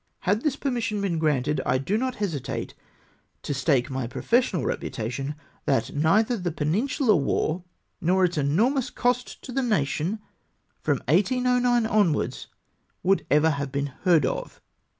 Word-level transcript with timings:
Had 0.21 0.41
this 0.41 0.55
permission 0.55 0.99
been 0.99 1.19
granted, 1.19 1.61
I 1.63 1.77
do 1.77 1.95
not 1.95 2.15
hesitate 2.15 2.73
to 3.43 3.53
stake 3.53 3.91
my 3.91 4.07
professional 4.07 4.65
reputation 4.65 5.35
that 5.65 5.93
neither 5.95 6.37
the 6.37 6.51
Peninsular 6.51 7.15
war, 7.15 7.63
nor 8.01 8.25
its 8.25 8.35
enormous 8.35 8.89
cost 8.89 9.43
to 9.43 9.51
the 9.51 9.61
nation, 9.61 10.17
from 10.81 11.03
1809 11.07 11.85
onwards, 11.85 12.47
would 13.03 13.27
ever 13.29 13.51
have 13.51 13.71
been 13.71 13.93
heard 14.03 14.25
of. 14.25 14.59